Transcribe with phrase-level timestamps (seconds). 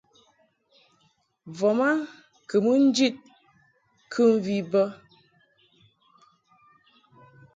[1.57, 1.87] Voma
[2.49, 3.15] kɨ mɨ ni njid
[4.13, 4.83] kɨmvi bə.